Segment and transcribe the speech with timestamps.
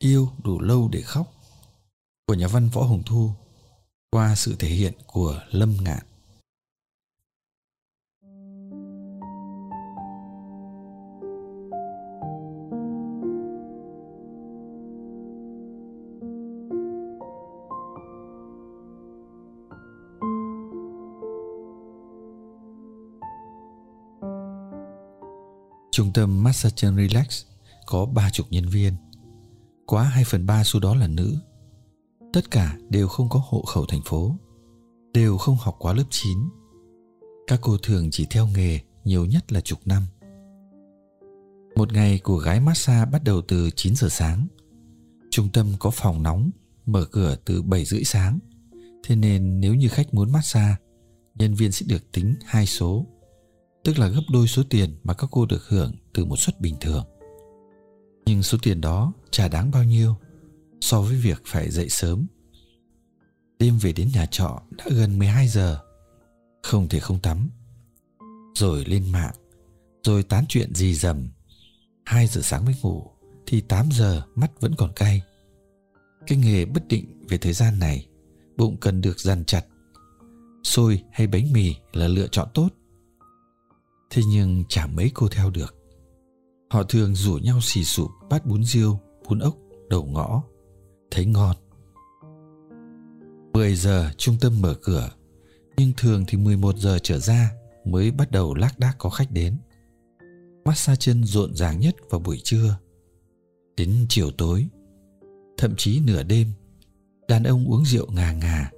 [0.00, 1.32] Yêu đủ lâu để khóc
[2.26, 3.30] của nhà văn Võ Hồng Thu,
[4.10, 5.98] qua sự thể hiện của Lâm Ngạn.
[25.90, 27.44] Trung tâm Massage Relax
[27.86, 29.07] có ba chục nhân viên.
[29.88, 31.36] Quá 2 phần 3 số đó là nữ.
[32.32, 34.36] Tất cả đều không có hộ khẩu thành phố.
[35.14, 36.38] Đều không học quá lớp 9.
[37.46, 40.02] Các cô thường chỉ theo nghề nhiều nhất là chục năm.
[41.76, 44.46] Một ngày của gái massage bắt đầu từ 9 giờ sáng.
[45.30, 46.50] Trung tâm có phòng nóng,
[46.86, 48.38] mở cửa từ 7 rưỡi sáng.
[49.04, 50.76] Thế nên nếu như khách muốn massage,
[51.34, 53.06] nhân viên sẽ được tính hai số
[53.84, 56.76] tức là gấp đôi số tiền mà các cô được hưởng từ một suất bình
[56.80, 57.04] thường.
[58.28, 60.16] Nhưng số tiền đó chả đáng bao nhiêu
[60.80, 62.26] so với việc phải dậy sớm.
[63.58, 65.80] Đêm về đến nhà trọ đã gần 12 giờ,
[66.62, 67.50] không thể không tắm.
[68.54, 69.34] Rồi lên mạng,
[70.02, 71.28] rồi tán chuyện gì dầm.
[72.04, 73.10] 2 giờ sáng mới ngủ,
[73.46, 75.22] thì 8 giờ mắt vẫn còn cay.
[76.26, 78.06] Cái nghề bất định về thời gian này,
[78.56, 79.66] bụng cần được dằn chặt.
[80.62, 82.68] Xôi hay bánh mì là lựa chọn tốt
[84.10, 85.77] Thế nhưng chả mấy cô theo được
[86.70, 88.98] Họ thường rủ nhau xì sụp bát bún riêu,
[89.28, 89.54] bún ốc,
[89.90, 90.42] đầu ngõ.
[91.10, 91.56] Thấy ngon.
[93.52, 95.10] 10 giờ trung tâm mở cửa.
[95.76, 97.52] Nhưng thường thì 11 giờ trở ra
[97.84, 99.56] Mới bắt đầu lác đác có khách đến.
[100.64, 102.78] Massage chân rộn ràng nhất vào buổi trưa.
[103.76, 104.66] Đến chiều tối
[105.56, 106.52] Thậm chí nửa đêm
[107.28, 108.70] Đàn ông uống rượu ngà ngà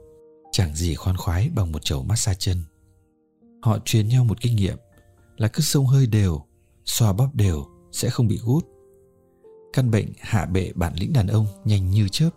[0.53, 2.63] Chẳng gì khoan khoái bằng một chầu massage chân.
[3.63, 4.77] Họ truyền nhau một kinh nghiệm
[5.37, 6.43] là cứ sông hơi đều
[6.85, 8.67] xoa bóp đều sẽ không bị gút.
[9.73, 12.31] Căn bệnh hạ bệ bản lĩnh đàn ông nhanh như chớp.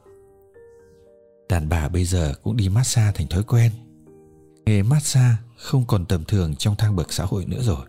[1.49, 3.71] Đàn bà bây giờ cũng đi massage thành thói quen.
[4.65, 7.85] Nghề massage không còn tầm thường trong thang bậc xã hội nữa rồi.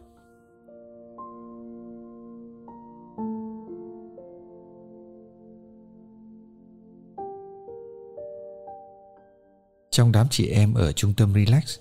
[9.90, 11.78] Trong đám chị em ở trung tâm relax,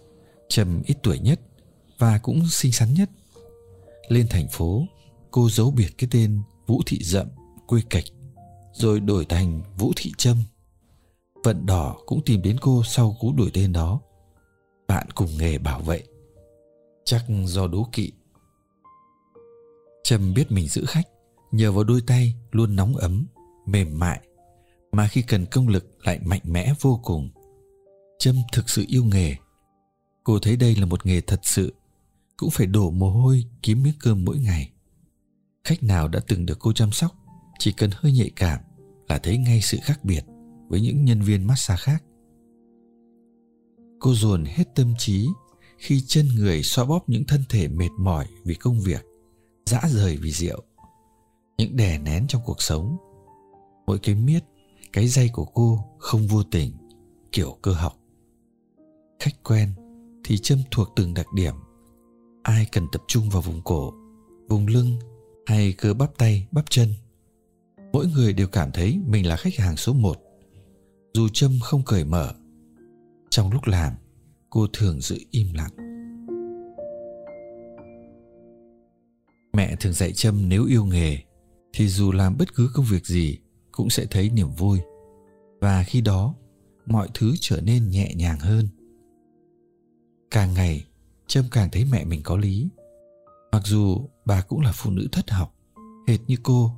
[0.49, 1.39] trầm ít tuổi nhất
[1.97, 3.09] và cũng xinh xắn nhất,
[4.07, 4.85] lên thành phố
[5.33, 7.27] cô giấu biệt cái tên vũ thị dậm
[7.67, 8.03] quê cạch,
[8.73, 10.38] rồi đổi thành vũ thị trâm.
[11.44, 13.99] Vận đỏ cũng tìm đến cô sau cú đổi tên đó.
[14.88, 16.03] Bạn cùng nghề bảo vệ.
[17.05, 18.11] Chắc do đố kỵ.
[20.03, 21.07] Trâm biết mình giữ khách,
[21.51, 23.25] nhờ vào đôi tay luôn nóng ấm,
[23.66, 24.22] mềm mại,
[24.91, 27.29] mà khi cần công lực lại mạnh mẽ vô cùng.
[28.19, 29.35] Trâm thực sự yêu nghề.
[30.23, 31.73] Cô thấy đây là một nghề thật sự,
[32.38, 34.72] cũng phải đổ mồ hôi kiếm miếng cơm mỗi ngày
[35.68, 37.12] khách nào đã từng được cô chăm sóc,
[37.59, 38.59] chỉ cần hơi nhạy cảm
[39.07, 40.25] là thấy ngay sự khác biệt
[40.68, 42.03] với những nhân viên massage khác.
[44.00, 45.28] Cô dồn hết tâm trí
[45.78, 49.06] khi chân người xoa bóp những thân thể mệt mỏi vì công việc,
[49.66, 50.63] dã rời vì rượu,
[51.57, 52.97] những đè nén trong cuộc sống.
[53.88, 54.44] Mỗi cái miết,
[54.94, 56.72] cái dây của cô không vô tình,
[57.31, 57.97] kiểu cơ học.
[59.19, 59.73] Khách quen
[60.23, 61.56] thì châm thuộc từng đặc điểm.
[62.44, 63.94] Ai cần tập trung vào vùng cổ,
[64.50, 65.00] vùng lưng
[65.45, 66.93] hay cơ bắp tay, bắp chân.
[67.93, 70.17] Mỗi người đều cảm thấy mình là khách hàng số một.
[71.13, 72.33] Dù trâm không cởi mở,
[73.29, 73.93] trong lúc làm,
[74.49, 75.71] cô thường giữ im lặng.
[79.53, 81.17] Mẹ thường dạy trâm nếu yêu nghề,
[81.73, 83.37] thì dù làm bất cứ công việc gì,
[83.71, 84.79] cũng sẽ thấy niềm vui.
[85.61, 86.35] Và khi đó,
[86.85, 88.67] mọi thứ trở nên nhẹ nhàng hơn.
[90.31, 90.85] Càng ngày,
[91.28, 92.67] Trâm càng thấy mẹ mình có lý.
[93.51, 95.55] Mặc dù bà cũng là phụ nữ thất học,
[96.08, 96.72] hệt như cô.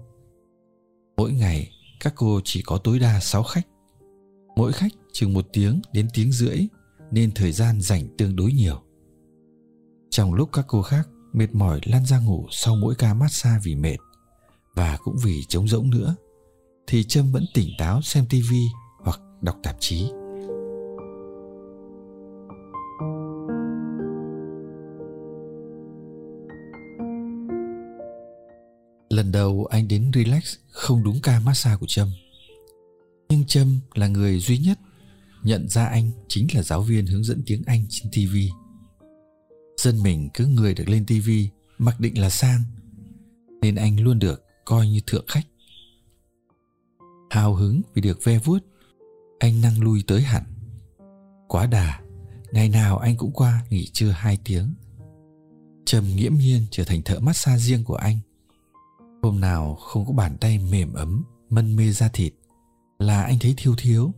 [1.17, 3.67] Mỗi ngày các cô chỉ có tối đa 6 khách.
[4.55, 6.67] Mỗi khách chừng một tiếng đến tiếng rưỡi
[7.11, 8.81] nên thời gian dành tương đối nhiều.
[10.09, 13.75] Trong lúc các cô khác mệt mỏi lăn ra ngủ sau mỗi ca massage vì
[13.75, 13.97] mệt
[14.75, 16.15] và cũng vì trống rỗng nữa
[16.87, 18.67] thì Trâm vẫn tỉnh táo xem tivi
[18.99, 20.11] hoặc đọc tạp chí.
[29.15, 32.09] Lần đầu anh đến relax không đúng ca massage của Trâm.
[33.29, 34.79] Nhưng Trâm là người duy nhất
[35.43, 38.35] nhận ra anh chính là giáo viên hướng dẫn tiếng Anh trên TV.
[39.77, 41.29] Dân mình cứ người được lên TV
[41.77, 42.61] mặc định là sang,
[43.61, 45.47] nên anh luôn được coi như thượng khách.
[47.29, 48.59] Hào hứng vì được ve vuốt,
[49.39, 50.43] anh năng lui tới hẳn.
[51.47, 52.01] Quá đà,
[52.51, 54.73] ngày nào anh cũng qua nghỉ trưa hai tiếng.
[55.85, 58.19] Trầm nghiễm nhiên trở thành thợ massage riêng của anh.
[59.25, 62.33] Hôm nào không có bàn tay mềm ấm, mân mê da thịt,
[62.99, 64.11] là anh thấy thiếu thiếu.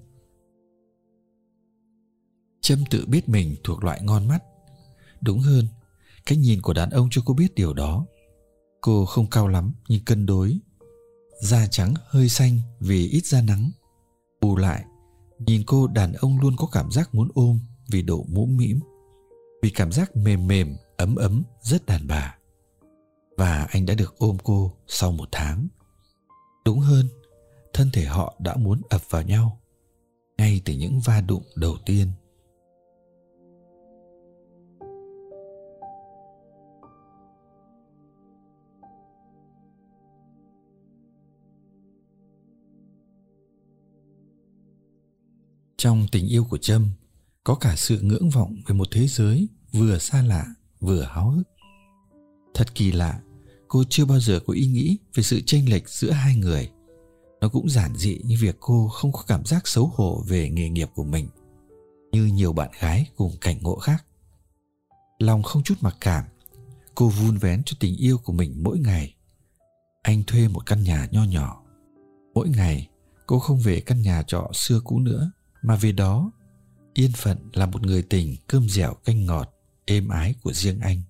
[2.61, 4.43] Trâm tự biết mình thuộc loại ngon mắt.
[5.21, 5.67] Đúng hơn,
[6.25, 8.05] cách nhìn của đàn ông cho cô biết điều đó.
[8.81, 10.59] Cô không cao lắm nhưng cân đối.
[11.41, 13.71] Da trắng hơi xanh vì ít da nắng.
[14.41, 14.85] Bù lại,
[15.39, 17.59] nhìn cô đàn ông luôn có cảm giác muốn ôm
[17.91, 18.79] vì độ mũm mĩm.
[19.61, 22.36] Vì cảm giác mềm mềm, ấm ấm, rất đàn bà.
[23.37, 25.67] Và anh đã được ôm cô sau một tháng.
[26.65, 27.07] Đúng hơn,
[27.73, 29.59] thân thể họ đã muốn ập vào nhau
[30.37, 32.07] ngay từ những va đụng đầu tiên
[45.77, 46.89] trong tình yêu của trâm
[47.43, 50.45] có cả sự ngưỡng vọng về một thế giới vừa xa lạ
[50.79, 51.47] vừa háo hức
[52.53, 53.21] thật kỳ lạ
[53.67, 56.69] cô chưa bao giờ có ý nghĩ về sự chênh lệch giữa hai người.
[57.41, 60.69] Nó cũng giản dị như việc cô không có cảm giác xấu hổ về nghề
[60.69, 61.27] nghiệp của mình,
[62.11, 64.05] như nhiều bạn gái cùng cảnh ngộ khác.
[65.19, 66.23] Lòng không chút mặc cảm,
[66.95, 69.13] cô vun vén cho tình yêu của mình mỗi ngày.
[70.01, 71.63] Anh thuê một căn nhà nho nhỏ.
[72.33, 72.87] Mỗi ngày,
[73.27, 75.31] cô không về căn nhà trọ xưa cũ nữa,
[75.61, 76.31] mà về đó,
[76.93, 79.53] yên phận là một người tình cơm dẻo canh ngọt,
[79.85, 81.01] êm ái của riêng anh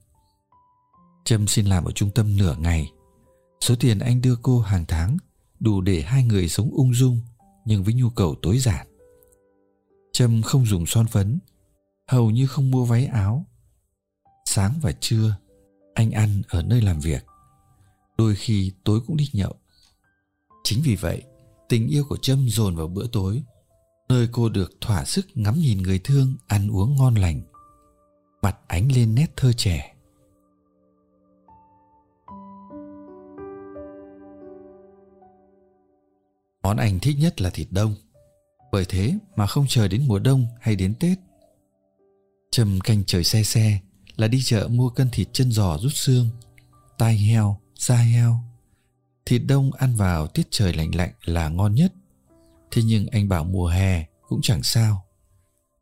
[1.27, 2.91] trâm xin làm ở trung tâm nửa ngày.
[3.61, 5.17] Số tiền anh đưa cô hàng tháng
[5.59, 7.19] đủ để hai người sống ung dung,
[7.65, 8.87] nhưng với nhu cầu tối giản.
[10.13, 11.39] Trâm không dùng son phấn,
[12.07, 13.45] hầu như không mua váy áo.
[14.45, 15.35] Sáng và trưa,
[15.93, 17.25] anh ăn ở nơi làm việc.
[18.17, 19.53] Đôi khi tối cũng đi nhậu.
[20.63, 21.23] Chính vì vậy,
[21.69, 23.43] tình yêu của trâm dồn vào bữa tối,
[24.09, 27.41] nơi cô được thỏa sức ngắm nhìn người thương ăn uống ngon lành.
[28.41, 29.96] Mặt ánh lên nét thơ trẻ.
[36.67, 37.95] Món anh thích nhất là thịt đông.
[38.71, 41.19] Bởi thế mà không chờ đến mùa đông hay đến Tết.
[42.51, 43.79] Trầm canh trời xe xe
[44.15, 46.29] Là đi chợ mua cân thịt chân giò rút xương
[46.97, 48.39] Tai heo, da heo.
[49.25, 51.93] Thịt đông ăn vào tiết trời lạnh lạnh là ngon nhất.
[52.71, 55.05] Thế nhưng anh bảo mùa hè cũng chẳng sao.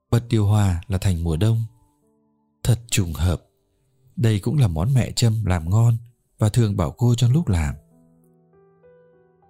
[0.10, 1.66] Bật điều hòa là thành mùa đông.
[2.64, 3.42] Thật trùng hợp.
[4.16, 5.98] Đây cũng là món mẹ Trâm làm ngon
[6.40, 7.76] Và thường bảo cô trong lúc làm.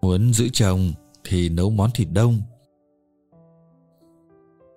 [0.01, 0.93] Muốn giữ chồng
[1.25, 2.41] thì nấu món thịt đông.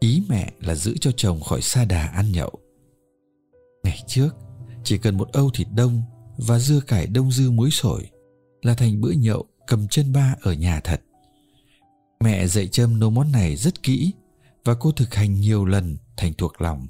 [0.00, 2.52] Ý mẹ là giữ cho chồng khỏi xa đà ăn nhậu.
[3.82, 4.36] Ngày trước,
[4.84, 6.02] chỉ cần một âu thịt đông
[6.38, 8.10] và dưa cải đông dư muối sổi
[8.62, 11.02] là thành bữa nhậu cầm chân ba ở nhà thật.
[12.20, 14.12] Mẹ dạy trâm nấu món này rất kỹ
[14.64, 16.88] và cô thực hành nhiều lần thành thuộc lòng.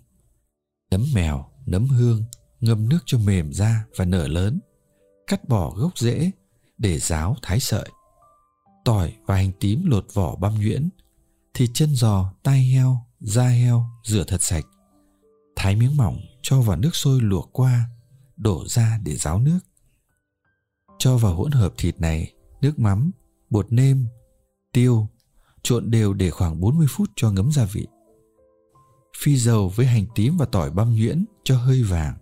[0.90, 2.24] Nấm mèo, nấm hương,
[2.60, 4.60] ngâm nước cho mềm ra và nở lớn,
[5.26, 6.30] cắt bỏ gốc rễ
[6.78, 7.88] để ráo thái sợi
[8.84, 10.88] tỏi và hành tím lột vỏ băm nhuyễn,
[11.54, 14.64] thịt chân giò, tai heo, da heo rửa thật sạch.
[15.56, 17.84] Thái miếng mỏng cho vào nước sôi luộc qua,
[18.36, 19.58] đổ ra để ráo nước.
[20.98, 23.10] Cho vào hỗn hợp thịt này nước mắm,
[23.50, 24.06] bột nêm,
[24.72, 25.08] tiêu,
[25.62, 27.86] trộn đều để khoảng 40 phút cho ngấm gia vị.
[29.18, 32.18] Phi dầu với hành tím và tỏi băm nhuyễn cho hơi vàng.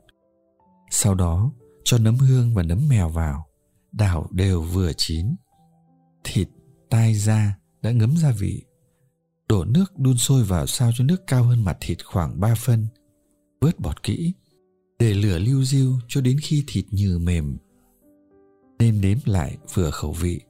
[0.90, 1.52] Sau đó
[1.84, 3.46] cho nấm hương và nấm mèo vào,
[3.92, 5.36] đảo đều vừa chín.
[6.28, 6.48] Thịt
[6.90, 8.62] tai da đã ngấm gia vị.
[9.48, 12.86] Đổ nước đun sôi vào sao cho nước cao hơn mặt thịt khoảng 3 phân.
[13.60, 14.32] Vớt bọt kỹ.
[14.98, 17.56] Để lửa lưu diêu cho đến khi thịt nhừ mềm.
[18.78, 20.40] Nên nếm lại vừa khẩu vị.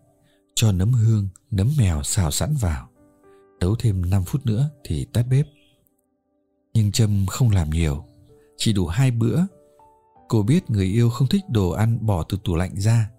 [0.55, 2.89] Cho nấm hương, nấm mèo xào sẵn vào.
[3.61, 5.47] Nấu thêm 5 phút nữa thì tắt bếp.
[6.75, 8.05] Nhưng Trâm không làm nhiều.
[8.57, 9.41] Chỉ đủ hai bữa.
[10.29, 13.11] Cô biết người yêu không thích đồ ăn bỏ từ tủ lạnh ra.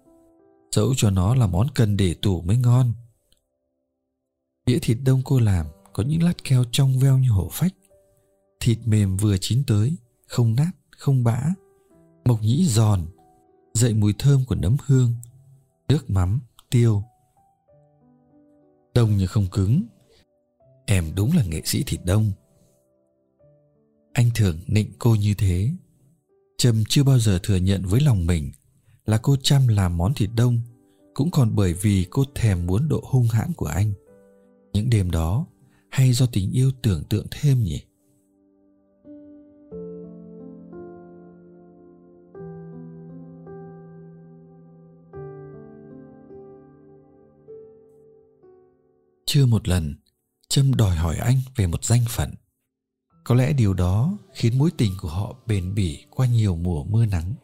[0.72, 2.92] Dẫu cho nó là món cần để tủ mới ngon
[4.68, 7.74] Đĩa thịt đông cô làm có những lát keo trong veo như hổ phách.
[8.60, 9.96] Thịt mềm vừa chín tới,
[10.26, 11.42] không nát, không bã.
[12.24, 13.06] Mộc nhĩ giòn,
[13.74, 15.14] dậy mùi thơm của nấm hương,
[15.88, 17.02] nước mắm, tiêu.
[18.94, 19.82] Đông như không cứng.
[20.86, 22.32] Em đúng là nghệ sĩ thịt đông.
[24.12, 25.70] Anh thường nịnh cô như thế.
[26.58, 28.52] Trâm chưa bao giờ thừa nhận với lòng mình
[29.08, 30.60] là cô chăm làm món thịt đông,
[31.14, 33.92] cũng còn bởi vì cô thèm muốn độ hung hãn của anh.
[34.72, 35.46] Những đêm đó,
[35.90, 37.82] hay do tình yêu tưởng tượng thêm nhỉ?
[49.26, 49.94] Chưa một lần,
[50.48, 52.30] trâm đòi hỏi anh về một danh phận.
[53.24, 57.06] Có lẽ điều đó khiến mối tình của họ bền bỉ qua nhiều mùa mưa
[57.06, 57.34] nắng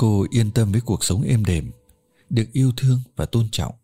[0.00, 1.70] cô yên tâm với cuộc sống êm đềm,
[2.30, 3.74] được yêu thương và tôn trọng.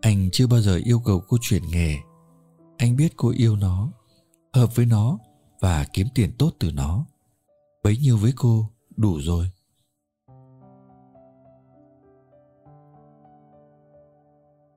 [0.00, 1.96] Anh chưa bao giờ yêu cầu cô chuyển nghề.
[2.78, 3.92] Anh biết cô yêu nó,
[4.52, 5.18] hợp với nó
[5.60, 7.06] và kiếm tiền tốt từ nó.
[7.82, 9.50] Bấy nhiêu với cô, đủ rồi.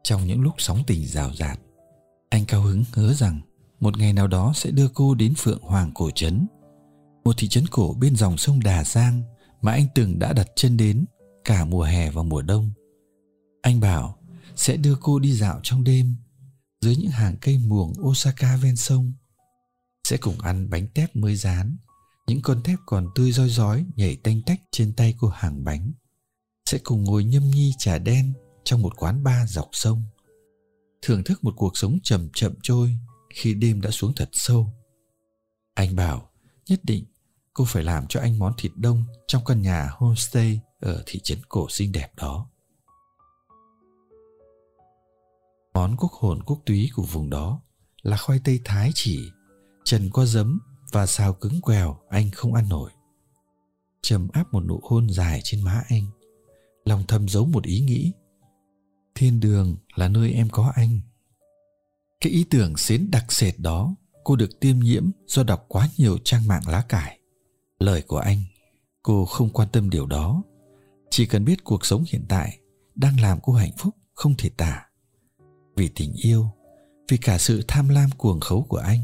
[0.03, 1.59] Trong những lúc sóng tình rào rạt,
[2.29, 3.41] anh cao hứng hứa rằng
[3.79, 6.47] một ngày nào đó sẽ đưa cô đến phượng hoàng cổ trấn,
[7.23, 9.21] một thị trấn cổ bên dòng sông đà giang
[9.61, 11.05] mà anh từng đã đặt chân đến
[11.43, 12.71] cả mùa hè và mùa đông.
[13.61, 14.19] Anh bảo,
[14.55, 16.15] sẽ đưa cô đi dạo trong đêm,
[16.81, 19.13] dưới những hàng cây muồng osaka ven sông.
[20.03, 21.77] Sẽ cùng ăn bánh tép mới rán,
[22.27, 25.91] những con tép còn tươi roi rói nhảy tanh tách trên tay cô hàng bánh.
[26.65, 30.03] Sẽ cùng ngồi nhâm nhi trà đen trong một quán bar dọc sông.
[31.01, 32.97] Thưởng thức một cuộc sống chậm chậm trôi
[33.33, 34.73] khi đêm đã xuống thật sâu.
[35.73, 36.31] Anh bảo,
[36.67, 37.05] nhất định
[37.53, 41.39] cô phải làm cho anh món thịt đông trong căn nhà homestay ở thị trấn
[41.49, 42.49] cổ xinh đẹp đó.
[45.73, 47.61] Món quốc hồn quốc túy của vùng đó
[48.01, 49.31] là khoai tây thái chỉ,
[49.83, 50.59] trần qua giấm
[50.91, 52.91] và xào cứng quèo anh không ăn nổi.
[54.01, 56.05] Trầm áp một nụ hôn dài trên má anh,
[56.85, 58.11] lòng thầm giấu một ý nghĩ.
[59.15, 60.99] Thiên đường là nơi em có anh.
[62.21, 66.17] Cái ý tưởng xến đặc sệt đó, cô được tiêm nhiễm do đọc quá nhiều
[66.23, 67.18] trang mạng lá cải
[67.79, 68.41] lời của anh,
[69.03, 70.43] cô không quan tâm điều đó.
[71.09, 72.59] Chỉ cần biết cuộc sống hiện tại
[72.95, 74.86] đang làm cô hạnh phúc, không thể tả.
[75.75, 76.50] Vì tình yêu,
[77.12, 79.00] vì cả sự tham lam cuồng khấu của anh.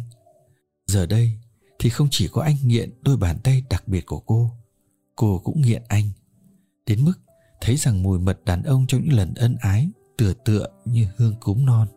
[0.87, 1.31] Giờ đây
[1.79, 4.51] thì không chỉ có anh nghiện đôi bàn tay đặc biệt của cô
[5.15, 6.09] cô cũng nghiện anh.
[6.85, 7.13] Đến mức
[7.61, 11.35] thấy rằng mùi mật đàn ông trong những lần ân ái, tựa tựa như hương
[11.39, 11.87] cúng non.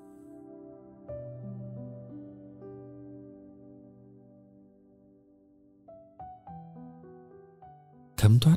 [8.18, 8.56] Thấm thoát,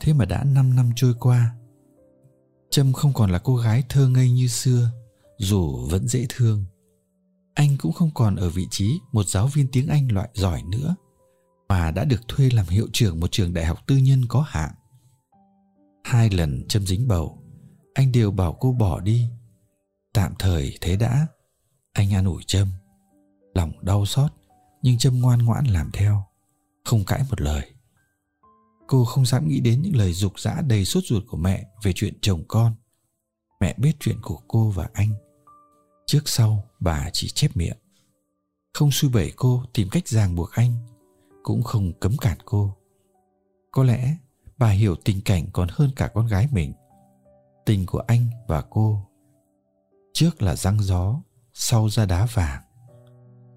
[0.00, 1.54] thế mà đã 5 năm trôi qua.
[2.70, 4.90] Trâm không còn là cô gái thơ ngây như xưa,
[5.38, 6.64] dù vẫn dễ thương.
[7.54, 10.94] Anh cũng không còn ở vị trí một giáo viên tiếng anh loại giỏi nữa,
[11.68, 14.74] mà đã được thuê làm hiệu trưởng một trường đại học tư nhân có hạng.
[16.04, 17.42] Hai lần trâm dính bầu,
[17.94, 19.28] anh đều bảo cô bỏ đi.
[20.12, 21.26] Tạm thời thế đã,
[21.92, 22.68] anh an ủi trâm.
[23.54, 24.32] Lòng đau xót,
[24.82, 26.24] nhưng trâm ngoan ngoãn làm theo,
[26.84, 27.70] không cãi một lời
[28.88, 31.92] cô không dám nghĩ đến những lời dục dã đầy sốt ruột của mẹ về
[31.94, 32.74] chuyện chồng con.
[33.60, 35.10] Mẹ biết chuyện của cô và anh.
[36.06, 37.76] Trước sau, bà chỉ chép miệng.
[38.74, 40.74] Không suy bẩy cô tìm cách ràng buộc anh,
[41.42, 42.76] cũng không cấm cản cô.
[43.70, 44.16] Có lẽ
[44.58, 46.72] bà hiểu tình cảnh còn hơn cả con gái mình.
[47.66, 49.08] Tình của anh và cô
[50.12, 51.20] trước là răng gió,
[51.52, 52.62] sau ra đá vàng.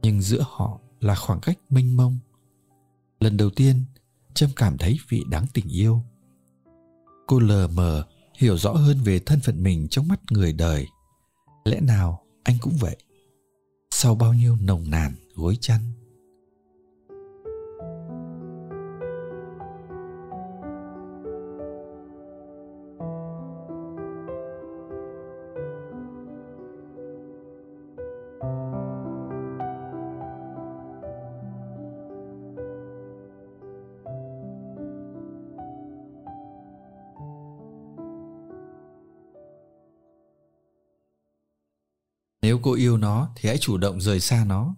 [0.01, 2.19] Nhưng giữa họ là khoảng cách mênh mông.
[3.19, 3.83] Lần đầu tiên
[4.33, 6.03] trâm cảm thấy vị đáng tình yêu.
[7.27, 8.05] Cô lờ mờ,
[8.37, 10.87] hiểu rõ hơn về thân phận mình trong mắt người đời.
[11.65, 12.97] Lẽ nào anh cũng vậy?
[13.91, 15.81] Sau bao nhiêu nồng nàn gối chăn
[42.51, 44.75] Nếu cô yêu nó thì hãy chủ động rời xa nó.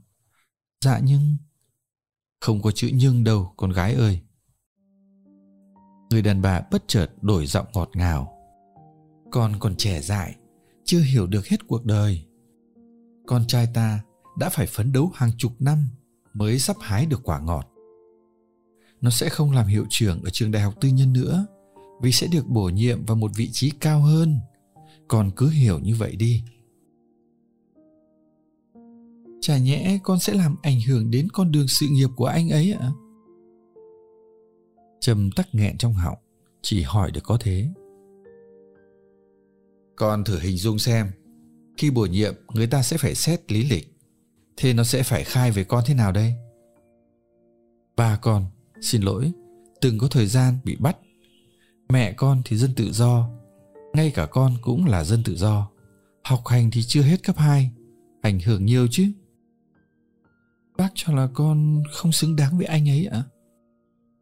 [0.85, 1.37] Dạ nhưng...
[2.41, 4.19] Không có chữ nhưng đâu con gái ơi.
[6.09, 8.37] Người đàn bà bất chợt đổi giọng ngọt ngào.
[9.31, 10.35] Con còn trẻ dại,
[10.83, 12.25] chưa hiểu được hết cuộc đời.
[13.27, 13.99] Con trai ta
[14.37, 15.87] đã phải phấn đấu hàng chục năm
[16.33, 17.67] mới sắp hái được quả ngọt.
[19.01, 21.45] Nó sẽ không làm hiệu trưởng ở trường đại học tư nhân nữa
[22.01, 24.39] vì sẽ được bổ nhiệm vào một vị trí cao hơn.
[25.07, 26.43] Con cứ hiểu như vậy đi
[29.43, 32.71] chả nhẽ con sẽ làm ảnh hưởng đến con đường sự nghiệp của anh ấy
[32.71, 32.79] ạ?
[32.81, 32.91] À?
[35.01, 36.17] trầm tắc nghẹn trong họng
[36.61, 37.67] chỉ hỏi được có thế.
[39.95, 41.11] Con thử hình dung xem
[41.77, 43.97] khi bổ nhiệm người ta sẽ phải xét lý lịch.
[44.57, 46.33] Thế nó sẽ phải khai về con thế nào đây?
[47.95, 48.45] Ba con
[48.81, 49.31] xin lỗi
[49.81, 50.97] từng có thời gian bị bắt.
[51.89, 53.29] Mẹ con thì dân tự do
[53.93, 55.69] ngay cả con cũng là dân tự do.
[56.23, 57.71] Học hành thì chưa hết cấp 2
[58.21, 59.11] Ảnh hưởng nhiều chứ
[60.77, 63.17] Bác cho là con không xứng đáng với anh ấy ạ.
[63.17, 63.29] À?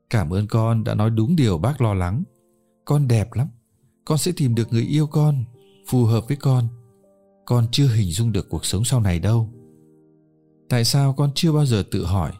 [0.10, 2.24] Cảm ơn con đã nói đúng điều bác lo lắng.
[2.86, 3.48] Con đẹp lắm.
[4.06, 5.44] Con sẽ tìm được người yêu con,
[5.88, 6.68] Phù hợp với con.
[7.46, 9.50] Con chưa hình dung được cuộc sống sau này đâu.
[10.70, 12.32] Tại sao con chưa bao giờ tự hỏi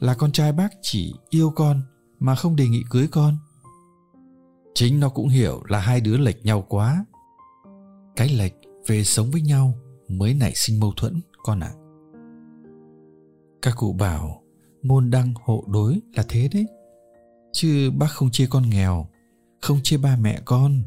[0.00, 1.82] Là con trai bác chỉ yêu con
[2.18, 3.36] Mà không đề nghị cưới con?
[4.74, 7.04] Chính nó cũng hiểu là hai đứa lệch nhau quá.
[8.16, 8.54] Cái lệch
[8.86, 9.74] về sống với nhau
[10.08, 11.72] Mới nảy sinh mâu thuẫn, con ạ.
[11.74, 11.81] à.
[13.62, 14.42] Các cụ bảo,
[14.82, 16.66] Môn đăng hộ đối là thế đấy.
[17.52, 19.06] Chứ bác không chê con nghèo,
[19.60, 20.82] không chê ba mẹ con.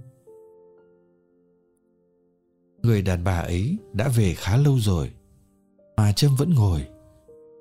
[2.82, 5.12] Người đàn bà ấy đã về khá lâu rồi,
[5.98, 6.88] mà trâm vẫn ngồi,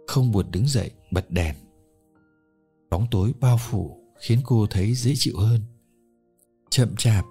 [0.06, 1.54] không buồn đứng dậy bật đèn.
[2.90, 5.60] Bóng tối bao phủ khiến cô thấy dễ chịu hơn.
[6.70, 7.24] Chậm chạp,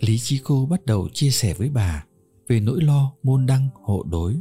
[0.00, 2.04] lý trí cô bắt đầu chia sẻ với bà
[2.48, 4.36] về nỗi lo môn đăng hộ đối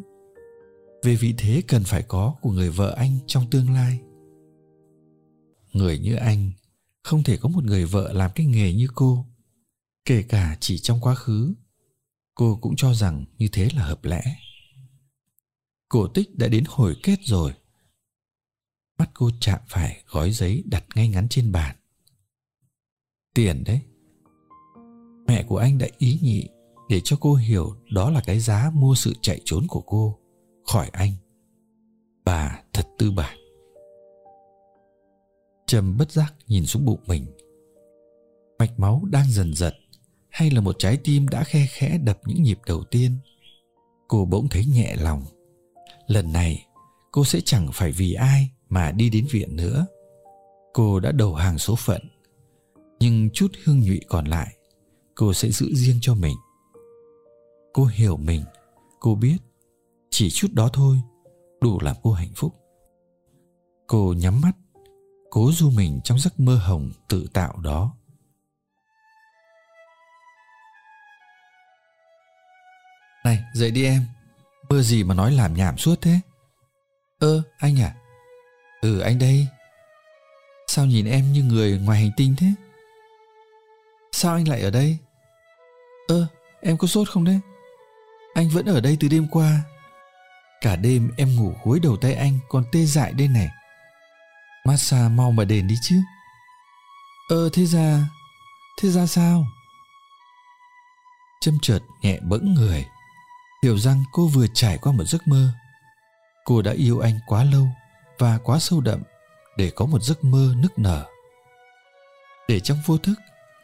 [1.06, 4.00] về vị thế cần phải có của người vợ anh trong tương lai.
[5.74, 6.52] Người như anh
[7.04, 9.26] không thể có một người vợ làm cái nghề như cô.
[10.06, 11.54] Kể cả chỉ trong quá khứ,
[12.36, 14.22] cô cũng cho rằng như thế là hợp lẽ.
[15.90, 17.54] Cổ tích đã đến hồi kết rồi.
[18.98, 21.76] Mắt cô chạm phải gói giấy đặt ngay ngắn trên bàn.
[23.34, 23.82] Tiền đấy.
[25.28, 26.48] Mẹ của anh đã ý nhị
[26.90, 30.20] để cho cô hiểu đó là cái giá mua sự chạy trốn của cô
[30.66, 31.12] khỏi anh
[32.26, 33.38] bà thật tư bản
[35.68, 37.26] Trầm bất giác nhìn xuống bụng mình.
[38.60, 39.74] Mạch máu đang dần giật
[40.30, 43.18] hay là một trái tim đã khe khẽ đập những nhịp đầu tiên.
[44.08, 45.24] Cô bỗng thấy nhẹ lòng.
[46.08, 46.66] Lần này
[47.12, 49.86] cô sẽ chẳng phải vì ai mà đi đến viện nữa.
[50.74, 52.02] Cô đã đầu hàng số phận.
[53.00, 54.56] Nhưng chút hương nhụy còn lại
[55.16, 56.36] cô sẽ giữ riêng cho mình.
[57.74, 58.44] Cô hiểu mình,
[59.00, 59.38] cô biết
[60.18, 61.02] chỉ chút đó thôi,
[61.62, 62.56] đủ làm cô hạnh phúc.
[63.88, 64.52] Cô nhắm mắt,
[65.30, 67.96] cố du mình trong giấc mơ hồng tự tạo đó.
[73.26, 74.06] Này, dậy đi em.
[74.70, 76.20] Mơ gì mà nói làm nhảm suốt thế?
[77.20, 77.96] Ơ, anh à?
[78.82, 79.48] Ừ anh đây.
[80.68, 82.48] Sao nhìn em như người ngoài hành tinh thế?
[84.12, 84.98] Sao anh lại ở đây?
[86.08, 86.28] Ơ,
[86.62, 87.40] em có sốt không đấy?
[88.34, 89.64] Anh vẫn ở đây từ đêm qua
[90.66, 93.50] cả đêm em ngủ gối đầu tay anh còn tê dại đây này.
[94.66, 96.02] Massage mau mà đền đi chứ.
[97.30, 98.00] Ờ thế ra
[98.82, 99.48] Thế ra sao?
[101.42, 102.86] Châm chợt nhẹ bẫng người,
[103.64, 105.50] Hiểu rằng cô vừa trải qua một giấc mơ.
[106.46, 107.68] Cô đã yêu anh quá lâu
[108.20, 109.04] Và quá sâu đậm
[109.58, 111.06] Để có một giấc mơ nức nở.
[112.48, 113.16] Để trong vô thức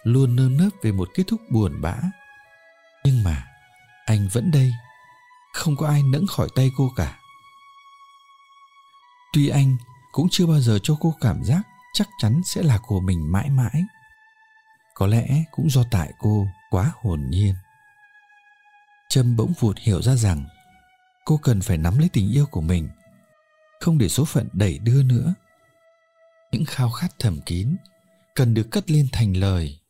[0.04, 1.96] Luôn nơm nớp về một kết thúc buồn bã.
[3.04, 3.48] Nhưng mà
[4.06, 4.72] Anh vẫn đây.
[5.54, 7.20] Không có ai nẫng khỏi tay cô cả.
[9.34, 9.78] Tuy anh
[10.12, 11.62] cũng chưa bao giờ cho cô cảm giác
[11.94, 13.84] chắc chắn sẽ là của mình mãi mãi.
[14.94, 17.56] Có lẽ cũng do tại cô quá hồn nhiên.
[19.10, 20.46] Trâm bỗng vụt hiểu ra rằng
[21.26, 22.90] cô cần phải nắm lấy tình yêu của mình,
[23.80, 25.34] không để số phận đẩy đưa nữa.
[26.52, 27.76] Những khao khát thầm kín
[28.36, 29.81] cần được cất lên thành lời.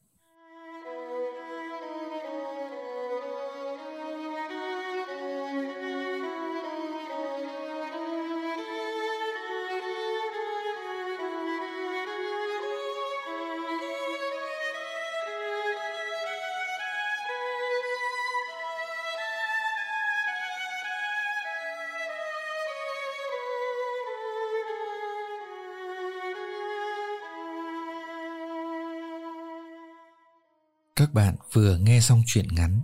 [31.02, 32.82] Các bạn vừa nghe xong chuyện ngắn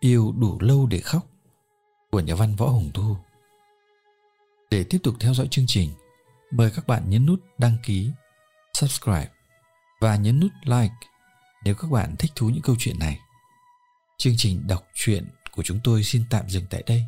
[0.00, 1.26] Yêu đủ lâu để khóc
[2.10, 3.16] của nhà văn Võ Hồng Thu.
[4.70, 5.90] Để tiếp tục theo dõi chương trình,
[6.50, 8.10] mời các bạn nhấn nút đăng ký,
[8.72, 9.28] subscribe
[10.00, 10.94] và nhấn nút like
[11.64, 13.20] nếu các bạn thích thú những câu chuyện này.
[14.18, 17.04] Chương trình đọc truyện của chúng tôi xin tạm dừng tại đây.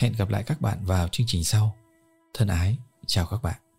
[0.00, 1.76] Hẹn gặp lại các bạn vào chương trình sau.
[2.34, 3.69] Thân ái, chào các bạn.